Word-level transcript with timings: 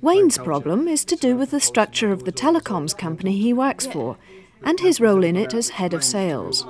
Wayne's 0.00 0.38
problem 0.38 0.88
is 0.88 1.04
to 1.04 1.16
do 1.16 1.36
with 1.36 1.50
the 1.50 1.60
structure 1.60 2.12
of 2.12 2.24
the 2.24 2.32
telecoms 2.32 2.96
company 2.96 3.38
he 3.38 3.52
works 3.52 3.86
for 3.86 4.16
and 4.62 4.80
his 4.80 5.00
role 5.00 5.22
in 5.24 5.36
it 5.36 5.54
as 5.54 5.70
head 5.70 5.94
of 5.94 6.02
sales. 6.02 6.66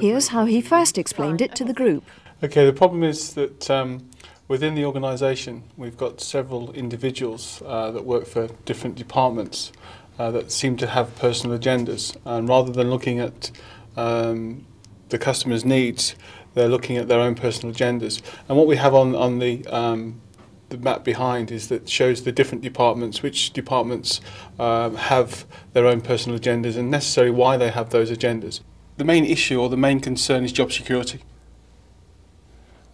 Here's 0.00 0.28
how 0.28 0.44
he 0.44 0.60
first 0.60 0.98
explained 0.98 1.40
it 1.40 1.54
to 1.56 1.64
the 1.64 1.72
group. 1.72 2.04
Okay, 2.42 2.66
the 2.66 2.72
problem 2.72 3.02
is 3.02 3.34
that 3.34 3.70
um, 3.70 4.10
within 4.48 4.74
the 4.74 4.84
organisation 4.84 5.64
we've 5.76 5.96
got 5.96 6.20
several 6.20 6.72
individuals 6.72 7.62
uh, 7.64 7.90
that 7.90 8.04
work 8.04 8.26
for 8.26 8.48
different 8.64 8.96
departments 8.96 9.72
uh, 10.18 10.30
that 10.30 10.52
seem 10.52 10.76
to 10.78 10.86
have 10.86 11.14
personal 11.16 11.58
agendas, 11.58 12.16
and 12.24 12.48
rather 12.48 12.72
than 12.72 12.90
looking 12.90 13.20
at 13.20 13.50
um, 13.96 14.66
the 15.08 15.18
customer's 15.18 15.64
needs, 15.64 16.14
they're 16.54 16.68
looking 16.68 16.96
at 16.96 17.08
their 17.08 17.20
own 17.20 17.34
personal 17.34 17.74
agendas. 17.74 18.22
And 18.48 18.56
what 18.56 18.66
we 18.66 18.76
have 18.76 18.94
on, 18.94 19.14
on 19.14 19.38
the 19.40 19.66
um, 19.66 20.20
the 20.68 20.78
map 20.78 21.04
behind 21.04 21.50
is 21.50 21.68
that 21.68 21.88
shows 21.88 22.24
the 22.24 22.32
different 22.32 22.62
departments, 22.62 23.22
which 23.22 23.52
departments 23.52 24.20
um, 24.58 24.96
have 24.96 25.46
their 25.72 25.86
own 25.86 26.00
personal 26.00 26.38
agendas 26.38 26.76
and 26.76 26.90
necessarily 26.90 27.32
why 27.32 27.56
they 27.56 27.70
have 27.70 27.90
those 27.90 28.10
agendas. 28.10 28.60
The 28.96 29.04
main 29.04 29.24
issue 29.24 29.60
or 29.60 29.68
the 29.68 29.76
main 29.76 30.00
concern 30.00 30.44
is 30.44 30.52
job 30.52 30.72
security 30.72 31.22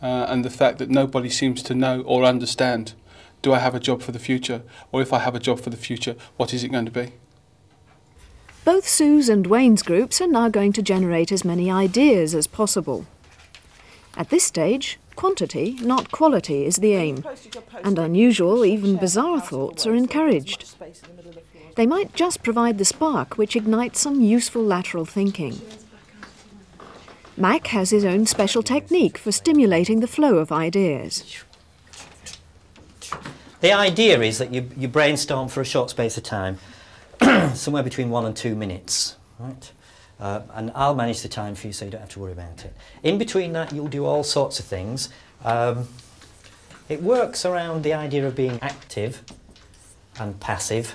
uh, 0.03 0.27
and 0.29 0.45
the 0.45 0.51
fact 0.51 0.79
that 0.79 0.91
nobody 0.91 1.31
seems 1.31 1.63
to 1.63 1.75
know 1.75 2.03
or 2.03 2.25
understand 2.25 2.95
do 3.41 3.53
I 3.53 3.59
have 3.59 3.75
a 3.75 3.81
job 3.81 4.03
for 4.03 4.13
the 4.13 4.19
future 4.19 4.63
or 4.91 5.01
if 5.01 5.13
I 5.13 5.21
have 5.21 5.35
a 5.35 5.41
job 5.41 5.61
for 5.61 5.71
the 5.71 5.77
future, 5.77 6.17
what 6.37 6.53
is 6.53 6.65
it 6.65 6.69
going 6.69 6.85
to 6.85 6.91
be? 6.91 7.13
Both 8.65 8.87
Sue's 8.87 9.29
and 9.29 9.47
Wayne's 9.47 9.83
groups 9.83 10.21
are 10.21 10.29
now 10.29 10.49
going 10.49 10.73
to 10.75 10.83
generate 10.83 11.33
as 11.33 11.45
many 11.45 11.71
ideas 11.71 12.35
as 12.35 12.47
possible. 12.47 13.07
At 14.17 14.31
this 14.31 14.45
stage, 14.45 14.99
quantity, 15.23 15.79
not 15.83 16.11
quality, 16.11 16.67
is 16.67 16.79
the 16.79 16.95
aim, 16.95 17.25
and 17.85 17.97
unusual, 17.97 18.65
even 18.65 18.97
bizarre 18.97 19.41
thoughts 19.41 19.87
are 19.87 19.95
encouraged. 19.95 20.75
They 21.77 21.87
might 21.87 22.13
just 22.13 22.43
provide 22.43 22.77
the 22.77 22.85
spark 22.85 23.39
which 23.39 23.55
ignites 23.55 24.01
some 24.01 24.21
useful 24.21 24.65
lateral 24.65 25.05
thinking. 25.05 25.61
Mac 27.37 27.69
has 27.69 27.91
his 27.91 28.05
own 28.05 28.27
special 28.27 28.65
technique 28.65 29.17
for 29.17 29.31
stimulating 29.31 30.01
the 30.01 30.09
flow 30.09 30.39
of 30.39 30.51
ideas. 30.51 31.45
The 33.61 33.73
idea 33.73 34.21
is 34.23 34.39
that 34.39 34.53
you, 34.53 34.69
you 34.77 34.89
brainstorm 34.89 35.47
for 35.47 35.61
a 35.61 35.65
short 35.65 35.91
space 35.91 36.17
of 36.17 36.25
time, 36.25 36.59
somewhere 37.55 37.85
between 37.85 38.11
one 38.11 38.27
and 38.27 38.35
two 38.35 38.57
minutes, 38.57 39.19
right? 39.39 39.71
Uh, 40.23 40.41
and 40.55 40.71
I'll 40.77 40.95
manage 40.95 41.23
the 41.23 41.29
time 41.29 41.57
for 41.57 41.67
you 41.67 41.73
so 41.73 41.85
you 41.85 41.91
don't 41.91 42.01
have 42.01 42.11
to 42.11 42.21
worry 42.21 42.31
about 42.31 42.65
it. 42.65 42.73
In 43.03 43.19
between 43.19 43.53
that, 43.55 43.73
you'll 43.73 43.89
do 43.89 44.07
all 44.07 44.23
sorts 44.23 44.61
of 44.61 44.65
things. 44.65 45.09
Um, 45.45 45.89
it 46.89 47.03
works 47.03 47.45
around 47.45 47.83
the 47.83 47.93
idea 47.93 48.25
of 48.25 48.37
being 48.37 48.61
active 48.63 49.25
and 50.21 50.39
passive. 50.39 50.95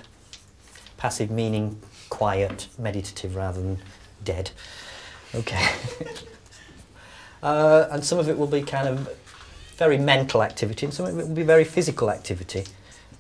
Passive 0.96 1.30
meaning 1.30 1.82
quiet, 2.10 2.70
meditative 2.80 3.36
rather 3.36 3.62
than 3.62 3.80
dead. 4.24 4.52
Okay. 5.36 5.74
uh, 7.44 7.88
and 7.92 8.06
some 8.06 8.20
of 8.20 8.30
it 8.30 8.38
will 8.38 8.48
be 8.48 8.62
kind 8.62 8.88
of 8.88 9.14
very 9.76 9.98
mental 9.98 10.42
activity 10.42 10.86
and 10.86 10.94
some 10.94 11.06
of 11.06 11.20
it 11.20 11.28
will 11.28 11.36
be 11.36 11.44
very 11.44 11.66
physical 11.66 12.10
activity. 12.10 12.64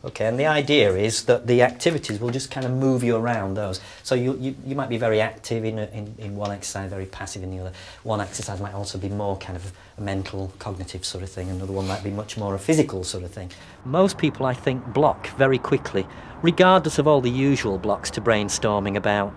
Okay, 0.06 0.28
and 0.28 0.40
the 0.40 0.45
idea 0.45 0.95
is 0.95 1.26
that 1.26 1.48
the 1.48 1.64
activities 1.64 2.20
will 2.20 2.30
just 2.30 2.52
kind 2.52 2.66
of 2.66 2.72
move 2.72 3.03
you 3.03 3.16
around 3.16 3.56
those. 3.56 3.81
So 4.03 4.14
you, 4.14 4.38
you, 4.38 4.56
you 4.66 4.76
might 4.76 4.90
be 4.90 4.98
very 4.98 5.20
active 5.20 5.66
in, 5.66 5.80
in, 5.80 6.14
in 6.20 6.36
one 6.36 6.52
exercise, 6.52 6.90
very 6.92 7.08
passive 7.08 7.42
in 7.42 7.50
the 7.50 7.59
other. 7.59 7.72
One 8.03 8.22
exercise 8.22 8.62
might 8.62 8.75
also 8.75 9.00
be 9.00 9.09
more 9.09 9.38
kind 9.38 9.58
of 9.58 9.72
a 9.98 10.02
mental, 10.02 10.53
cognitive 10.59 11.03
sort 11.03 11.23
of 11.23 11.30
thing. 11.30 11.50
Another 11.50 11.73
one 11.73 11.88
might 11.88 12.03
be 12.03 12.12
much 12.12 12.38
more 12.38 12.53
a 12.53 12.59
physical 12.59 13.03
sort 13.03 13.23
of 13.23 13.31
thing. 13.31 13.52
Most 13.86 14.20
people, 14.20 14.45
I 14.45 14.53
think, 14.53 14.86
block 14.94 15.30
very 15.30 15.58
quickly, 15.58 16.06
regardless 16.44 17.00
of 17.00 17.08
all 17.08 17.20
the 17.20 17.31
usual 17.31 17.80
blocks 17.80 18.12
to 18.12 18.22
brainstorming 18.22 18.95
about 18.95 19.34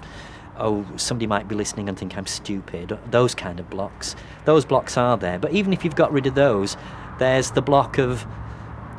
oh, 0.60 0.86
somebody 0.96 1.26
might 1.26 1.48
be 1.48 1.54
listening 1.54 1.88
and 1.88 1.98
think 1.98 2.16
I'm 2.16 2.26
stupid, 2.26 2.96
those 3.10 3.34
kind 3.34 3.58
of 3.58 3.68
blocks. 3.70 4.14
Those 4.44 4.64
blocks 4.64 4.96
are 4.96 5.16
there. 5.16 5.38
But 5.38 5.52
even 5.52 5.72
if 5.72 5.84
you've 5.84 5.96
got 5.96 6.12
rid 6.12 6.26
of 6.26 6.34
those, 6.34 6.76
there's 7.18 7.50
the 7.50 7.62
block 7.62 7.98
of, 7.98 8.26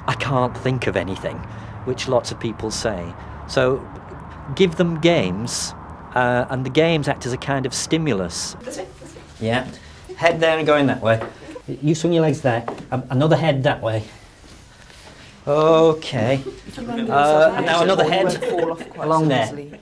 I 0.07 0.15
can't 0.15 0.57
think 0.57 0.87
of 0.87 0.95
anything, 0.95 1.37
which 1.85 2.07
lots 2.07 2.31
of 2.31 2.39
people 2.39 2.71
say. 2.71 3.13
So 3.47 3.87
give 4.55 4.75
them 4.75 4.99
games, 4.99 5.73
uh, 6.15 6.45
and 6.49 6.65
the 6.65 6.69
games 6.69 7.07
act 7.07 7.25
as 7.25 7.33
a 7.33 7.37
kind 7.37 7.65
of 7.65 7.73
stimulus. 7.73 8.55
Yeah. 9.39 9.67
Head 10.15 10.39
there 10.39 10.57
and 10.57 10.67
going 10.67 10.87
that 10.87 11.01
way. 11.01 11.21
You 11.67 11.95
swing 11.95 12.13
your 12.13 12.23
legs 12.23 12.41
there. 12.41 12.65
Another 12.91 13.35
head 13.35 13.63
that 13.63 13.81
way. 13.81 14.03
Okay. 15.47 16.43
Uh, 16.77 17.53
and 17.55 17.65
now 17.65 17.81
another 17.81 18.03
head 18.03 18.43
along 18.97 19.27
there. 19.27 19.79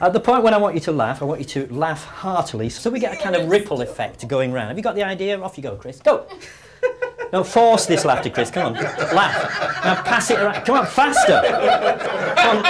At 0.00 0.12
the 0.12 0.20
point 0.20 0.42
when 0.42 0.52
I 0.52 0.56
want 0.56 0.74
you 0.74 0.80
to 0.82 0.92
laugh, 0.92 1.22
I 1.22 1.24
want 1.24 1.40
you 1.40 1.46
to 1.46 1.72
laugh 1.72 2.04
heartily 2.04 2.68
so 2.68 2.90
we 2.90 2.98
get 2.98 3.12
a 3.12 3.22
kind 3.22 3.36
of 3.36 3.48
ripple 3.48 3.82
effect 3.82 4.26
going 4.26 4.50
round. 4.50 4.68
Have 4.68 4.76
you 4.76 4.82
got 4.82 4.96
the 4.96 5.04
idea? 5.04 5.40
Off 5.40 5.56
you 5.56 5.62
go, 5.62 5.76
Chris. 5.76 6.00
Go! 6.00 6.26
No, 7.32 7.44
force 7.44 7.86
this 7.86 8.04
laughter, 8.04 8.30
Chris. 8.30 8.50
Come 8.50 8.74
on. 8.74 8.82
Laugh. 8.82 9.84
Now 9.84 10.02
pass 10.02 10.30
it 10.30 10.38
around. 10.38 10.64
Come 10.64 10.78
on, 10.78 10.86
faster. 10.86 11.42
Come 12.36 12.58
on. 12.58 12.64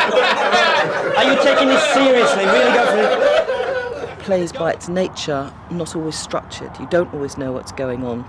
Are 1.17 1.25
you 1.25 1.43
taking 1.43 1.69
this 1.69 1.85
seriously? 1.95 2.45
Really 2.45 2.73
go 2.73 2.87
for 2.87 4.13
it. 4.13 4.19
Plays 4.21 4.53
by 4.53 4.73
its 4.73 4.89
nature 4.89 5.53
not 5.71 5.95
always 5.95 6.17
structured. 6.17 6.71
You 6.79 6.87
don't 6.89 7.13
always 7.15 7.39
know 7.39 7.53
what's 7.53 7.73
going 7.73 8.05
on. 8.05 8.25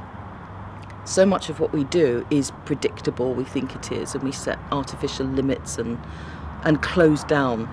So 1.06 1.25
much 1.25 1.50
of 1.50 1.59
what 1.59 1.73
we 1.73 1.84
do 1.85 2.25
is 2.29 2.51
predictable, 2.66 3.34
we 3.34 3.44
think 3.44 3.75
it 3.75 3.91
is, 3.91 4.13
and 4.13 4.23
we 4.23 4.31
set 4.31 4.59
artificial 4.72 5.25
limits 5.25 5.78
and 5.78 5.97
and 6.63 6.81
close 6.81 7.23
down 7.23 7.68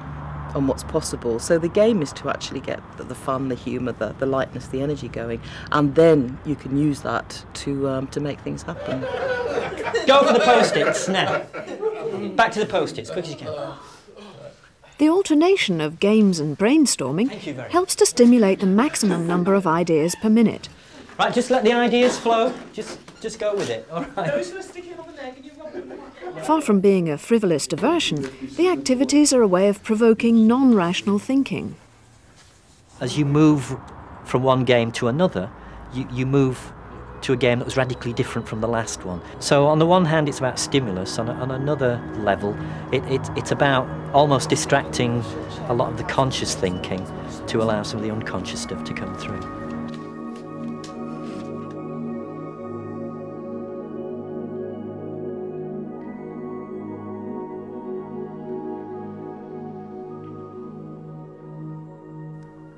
on 0.56 0.67
what's 0.67 0.83
possible. 0.84 1.39
So 1.39 1.59
the 1.59 1.69
game 1.69 2.03
is 2.03 2.12
to 2.15 2.31
actually 2.31 2.61
get 2.61 2.81
the, 2.97 3.05
the 3.05 3.15
fun, 3.15 3.49
the 3.49 3.55
humour, 3.55 3.93
the, 3.93 4.15
the 4.19 4.27
lightness, 4.27 4.67
the 4.69 4.81
energy 4.81 5.09
going, 5.09 5.41
and 5.71 5.94
then 5.94 6.39
you 6.44 6.56
can 6.56 6.77
use 6.77 7.03
that 7.03 7.44
to 7.55 7.89
um, 7.89 8.06
to 8.09 8.21
make 8.21 8.41
things 8.41 8.62
happen. 8.62 9.03
Go 10.06 10.25
for 10.27 10.33
the 10.33 10.41
post-its 10.43 11.09
now. 11.09 11.45
Back 12.34 12.53
to 12.53 12.61
the 12.61 12.66
post-its, 12.66 13.11
quick 13.11 13.27
as 13.27 13.31
you 13.31 13.37
can. 13.37 13.75
The 14.99 15.11
alternation 15.11 15.81
of 15.83 16.00
games 16.00 16.41
and 16.41 16.59
brainstorming 16.59 17.28
helps 17.71 17.95
to 17.97 18.06
stimulate 18.06 18.61
the 18.61 18.66
maximum 18.66 19.27
number 19.27 19.55
of 19.55 19.66
ideas 19.66 20.15
per 20.22 20.31
minute. 20.31 20.71
Right, 21.19 21.34
just 21.34 21.50
let 21.50 21.65
the 21.65 21.72
ideas 21.72 22.19
flow. 22.19 22.53
Just, 22.72 22.99
just 23.21 23.39
go 23.39 23.55
with 23.55 23.69
it. 23.69 23.87
All 23.93 24.06
right. 24.16 24.33
Far 26.44 26.60
from 26.60 26.80
being 26.80 27.08
a 27.08 27.19
frivolous 27.19 27.66
diversion, 27.66 28.28
the 28.56 28.69
activities 28.69 29.32
are 29.32 29.42
a 29.42 29.48
way 29.48 29.69
of 29.69 29.82
provoking 29.82 30.47
non 30.47 30.74
rational 30.74 31.19
thinking. 31.19 31.76
As 33.00 33.19
you 33.19 33.24
move 33.24 33.76
from 34.24 34.42
one 34.42 34.64
game 34.64 34.92
to 34.92 35.08
another, 35.08 35.50
you, 35.92 36.06
you 36.12 36.26
move 36.26 36.72
to 37.22 37.32
a 37.32 37.36
game 37.36 37.58
that 37.58 37.64
was 37.64 37.76
radically 37.76 38.12
different 38.12 38.47
from 38.47 38.60
the 38.60 38.69
last 38.69 39.04
one. 39.04 39.20
So, 39.41 39.66
on 39.66 39.78
the 39.78 39.86
one 39.86 40.04
hand, 40.04 40.28
it's 40.28 40.38
about 40.38 40.58
stimulus, 40.58 41.19
on, 41.19 41.28
a, 41.28 41.32
on 41.32 41.50
another 41.50 42.00
level, 42.19 42.56
it, 42.92 43.03
it, 43.04 43.20
it's 43.36 43.50
about 43.50 43.88
almost 44.14 44.48
distracting 44.48 45.24
a 45.68 45.74
lot 45.74 45.91
of 45.91 45.98
the 45.98 46.04
conscious 46.04 46.54
thinking 46.54 47.04
to 47.48 47.62
allow 47.62 47.82
some 47.82 47.98
of 47.98 48.04
the 48.04 48.12
unconscious 48.12 48.62
stuff 48.62 48.84
to 48.84 48.94
come 48.94 49.16
through. 49.16 49.66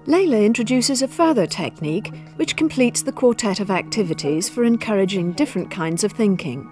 Layla 0.09 0.43
introduces 0.43 1.03
a 1.03 1.09
further 1.09 1.47
technique 1.47 2.11
which 2.37 2.57
completes 2.57 3.03
the 3.03 3.13
quartet 3.13 3.61
of 3.61 3.71
activities 3.71 4.49
for 4.49 4.65
encouraging 4.65 5.33
different 5.33 5.71
kinds 5.71 6.03
of 6.03 6.13
thinking. 6.13 6.67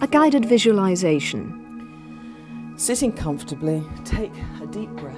A 0.00 0.06
guided 0.06 0.44
visualization. 0.44 2.72
Sitting 2.76 3.12
comfortably, 3.12 3.82
take 4.04 4.30
a 4.62 4.68
deep 4.68 4.90
breath. 4.90 5.16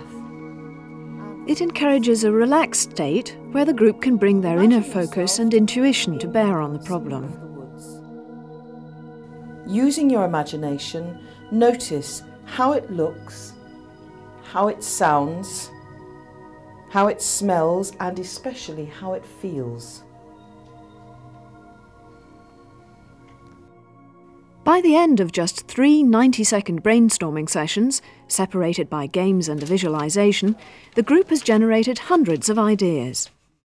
It 1.46 1.60
encourages 1.60 2.24
a 2.24 2.32
relaxed 2.32 2.92
state 2.92 3.36
where 3.52 3.66
the 3.66 3.74
group 3.74 4.00
can 4.00 4.16
bring 4.16 4.40
their 4.40 4.62
inner 4.62 4.80
focus 4.80 5.38
and 5.38 5.52
intuition 5.52 6.18
to 6.20 6.28
bear 6.28 6.62
on 6.62 6.72
the 6.72 6.78
problem. 6.78 7.38
Using 9.66 10.08
your 10.08 10.24
imagination, 10.24 11.18
notice 11.50 12.22
how 12.46 12.72
it 12.72 12.90
looks, 12.90 13.52
how 14.42 14.68
it 14.68 14.82
sounds, 14.82 15.70
how 16.90 17.08
it 17.08 17.20
smells, 17.20 17.92
and 18.00 18.18
especially 18.18 18.86
how 18.86 19.12
it 19.12 19.24
feels. 19.24 20.02
By 24.66 24.80
the 24.80 24.96
end 24.96 25.20
of 25.20 25.30
just 25.30 25.68
three 25.68 26.02
90 26.02 26.42
second 26.42 26.82
brainstorming 26.82 27.48
sessions, 27.48 28.02
separated 28.26 28.90
by 28.90 29.06
games 29.06 29.48
and 29.48 29.62
a 29.62 29.66
visualization, 29.66 30.56
the 30.96 31.04
group 31.04 31.30
has 31.30 31.40
generated 31.40 31.98
hundreds 31.98 32.48
of 32.48 32.58
ideas. 32.58 33.30